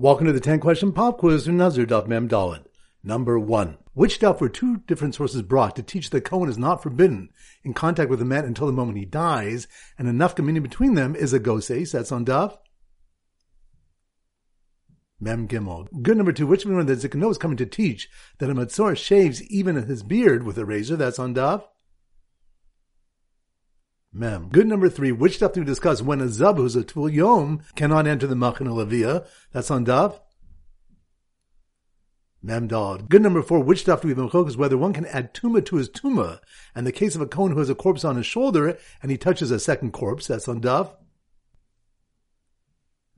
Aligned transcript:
Welcome 0.00 0.28
to 0.28 0.32
the 0.32 0.40
10 0.40 0.60
question 0.60 0.92
pop 0.92 1.18
quiz 1.18 1.44
from 1.44 1.58
Nazir 1.58 1.84
Daf 1.84 2.06
Mem 2.06 2.26
Daled. 2.26 2.64
Number 3.04 3.38
one. 3.38 3.76
Which 3.92 4.18
daf 4.18 4.40
were 4.40 4.48
two 4.48 4.78
different 4.86 5.14
sources 5.14 5.42
brought 5.42 5.76
to 5.76 5.82
teach 5.82 6.08
that 6.08 6.24
Cohen 6.24 6.48
is 6.48 6.56
not 6.56 6.82
forbidden 6.82 7.28
in 7.62 7.74
contact 7.74 8.08
with 8.08 8.22
a 8.22 8.24
man 8.24 8.46
until 8.46 8.66
the 8.66 8.72
moment 8.72 8.96
he 8.96 9.04
dies, 9.04 9.68
and 9.98 10.08
enough 10.08 10.34
communion 10.34 10.62
between 10.62 10.94
them 10.94 11.14
is 11.14 11.34
a 11.34 11.38
goses, 11.38 11.92
that's 11.92 12.12
on 12.12 12.24
daf? 12.24 12.56
Mem 15.20 15.46
Gimel. 15.46 15.86
Good 16.00 16.16
number 16.16 16.32
two. 16.32 16.46
Which 16.46 16.64
one 16.64 16.86
that 16.86 16.98
Zikano 16.98 17.30
is 17.30 17.36
coming 17.36 17.58
to 17.58 17.66
teach 17.66 18.08
that 18.38 18.48
a 18.48 18.54
Metzora 18.54 18.96
shaves 18.96 19.42
even 19.50 19.76
his 19.76 20.02
beard 20.02 20.44
with 20.44 20.56
a 20.56 20.64
razor, 20.64 20.96
that's 20.96 21.18
on 21.18 21.34
daf? 21.34 21.64
Mem. 24.12 24.48
Good 24.48 24.66
number 24.66 24.88
three. 24.88 25.12
Which 25.12 25.36
stuff 25.36 25.52
do 25.52 25.60
we 25.60 25.66
discuss 25.66 26.02
when 26.02 26.20
a 26.20 26.28
zab 26.28 26.56
who's 26.56 26.74
a 26.74 26.82
tevul 26.82 27.12
yom 27.12 27.60
cannot 27.76 28.08
enter 28.08 28.26
the 28.26 28.34
machaneh 28.34 28.68
leviyah? 28.68 29.26
That's 29.52 29.70
on 29.70 29.86
daf. 29.86 30.18
Mem 32.42 32.66
dal. 32.66 32.98
Good 32.98 33.22
number 33.22 33.42
four. 33.42 33.60
Which 33.60 33.82
stuff 33.82 34.02
do 34.02 34.08
we 34.08 34.20
have 34.20 34.48
is 34.48 34.56
whether 34.56 34.76
one 34.76 34.92
can 34.92 35.06
add 35.06 35.32
tuma 35.32 35.64
to 35.66 35.76
his 35.76 35.88
tuma. 35.88 36.40
And 36.74 36.86
the 36.86 36.92
case 36.92 37.14
of 37.14 37.20
a 37.20 37.26
kohen 37.26 37.52
who 37.52 37.58
has 37.58 37.70
a 37.70 37.74
corpse 37.74 38.04
on 38.04 38.16
his 38.16 38.26
shoulder 38.26 38.76
and 39.00 39.12
he 39.12 39.16
touches 39.16 39.52
a 39.52 39.60
second 39.60 39.92
corpse. 39.92 40.26
That's 40.26 40.48
on 40.48 40.60
daf. 40.60 40.90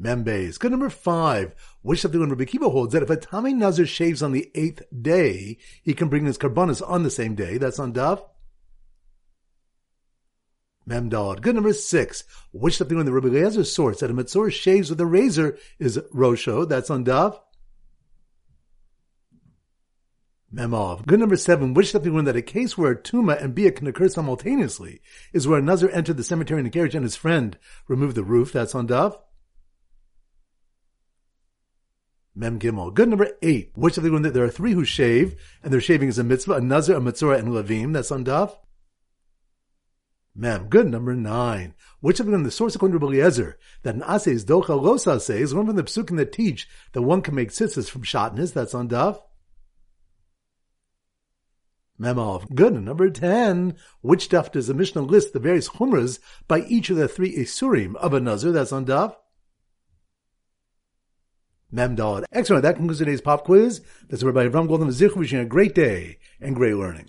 Membeis. 0.00 0.58
Good 0.58 0.72
number 0.72 0.90
five. 0.90 1.54
Which 1.80 2.00
stuff 2.00 2.12
do 2.12 2.20
when 2.20 2.30
Rabbi 2.30 2.44
Kiva 2.44 2.68
holds 2.68 2.92
that 2.92 3.04
if 3.04 3.10
a 3.10 3.16
Tami 3.16 3.54
Nazir 3.54 3.86
shaves 3.86 4.22
on 4.22 4.32
the 4.32 4.50
eighth 4.54 4.82
day, 5.00 5.56
he 5.82 5.94
can 5.94 6.08
bring 6.08 6.26
his 6.26 6.36
korbanos 6.36 6.86
on 6.86 7.02
the 7.02 7.10
same 7.10 7.34
day. 7.34 7.56
That's 7.56 7.78
on 7.78 7.94
daf. 7.94 8.22
Memdalad. 10.88 11.40
Good 11.40 11.54
number 11.54 11.72
six. 11.72 12.24
Which 12.52 12.76
something 12.76 12.96
when 12.96 13.06
the 13.06 13.12
Rabbi 13.12 13.28
Eliezer 13.28 13.64
sorts 13.64 14.00
that 14.00 14.10
a 14.10 14.14
Metzora 14.14 14.52
shaves 14.52 14.90
with 14.90 15.00
a 15.00 15.06
razor 15.06 15.56
is 15.78 15.98
Rosho. 16.12 16.68
That's 16.68 16.90
on 16.90 17.04
Dav. 17.04 17.40
Memov. 20.52 21.06
Good 21.06 21.20
number 21.20 21.36
seven. 21.36 21.72
Which 21.72 21.92
something 21.92 22.12
when 22.12 22.26
that 22.26 22.36
a 22.36 22.42
case 22.42 22.76
where 22.76 22.92
a 22.92 22.96
Tuma 22.96 23.40
and 23.40 23.54
Bia 23.54 23.72
can 23.72 23.86
occur 23.86 24.08
simultaneously 24.08 25.00
is 25.32 25.48
where 25.48 25.60
a 25.60 25.62
Nazir 25.62 25.88
entered 25.90 26.16
the 26.16 26.24
cemetery 26.24 26.60
in 26.60 26.66
a 26.66 26.70
carriage 26.70 26.94
and 26.94 27.04
his 27.04 27.16
friend 27.16 27.56
removed 27.88 28.16
the 28.16 28.24
roof. 28.24 28.52
That's 28.52 28.74
on 28.74 28.86
Dav. 28.86 29.16
Mem 32.34 32.58
Gimel. 32.58 32.92
Good 32.92 33.08
number 33.08 33.28
eight. 33.40 33.72
Which 33.74 33.96
of 33.96 34.04
the 34.04 34.10
one 34.10 34.22
that 34.22 34.34
there 34.34 34.44
are 34.44 34.50
three 34.50 34.72
who 34.72 34.84
shave, 34.84 35.36
and 35.62 35.72
their 35.72 35.80
shaving 35.80 36.08
is 36.08 36.18
a 36.18 36.24
mitzvah, 36.24 36.54
a 36.54 36.60
nazir, 36.60 36.96
a 36.96 37.00
mitzvah, 37.00 37.30
and 37.30 37.48
levim. 37.48 37.92
That's 37.92 38.10
on 38.10 38.24
Daf. 38.24 38.56
Mem. 40.34 40.68
Good. 40.68 40.88
Number 40.88 41.14
nine. 41.14 41.74
Which 42.00 42.20
of 42.20 42.26
them 42.26 42.42
the 42.42 42.50
source 42.50 42.74
according 42.74 42.98
to 42.98 43.06
Eliezer 43.06 43.58
that 43.82 43.94
an 43.94 44.02
ase 44.08 44.26
is 44.26 44.44
docha 44.44 44.80
los 44.80 45.06
ase 45.06 45.30
is 45.30 45.54
one 45.54 45.66
from 45.66 45.76
the 45.76 45.84
psukim 45.84 46.16
that 46.16 46.32
teach 46.32 46.68
that 46.92 47.02
one 47.02 47.22
can 47.22 47.34
make 47.34 47.50
tzitzis 47.50 47.90
from 47.90 48.02
shatnez. 48.02 48.52
That's 48.52 48.74
on 48.74 48.88
Daf. 48.88 49.20
Memov. 52.00 52.52
Good. 52.54 52.74
Number 52.82 53.10
10. 53.10 53.76
Which 54.00 54.28
daf 54.28 54.50
does 54.50 54.66
the 54.66 54.74
Mishnah 54.74 55.02
list 55.02 55.32
the 55.32 55.38
various 55.38 55.68
chumras 55.68 56.18
by 56.48 56.60
each 56.60 56.90
of 56.90 56.96
the 56.96 57.08
three 57.08 57.36
Isurim 57.36 57.94
of 57.96 58.14
a 58.14 58.20
Nazir? 58.20 58.52
That's 58.52 58.72
on 58.72 58.86
daf. 58.86 59.14
Memdalad. 61.72 62.24
Excellent. 62.32 62.62
That 62.62 62.76
concludes 62.76 62.98
today's 62.98 63.20
pop 63.20 63.44
quiz. 63.44 63.82
That's 64.08 64.22
Rabbi 64.22 64.46
Avram 64.46 64.68
Golden 64.68 64.90
Zich 64.90 65.14
wishing 65.14 65.38
a 65.38 65.44
great 65.44 65.74
day 65.74 66.18
and 66.40 66.56
great 66.56 66.74
learning. 66.74 67.08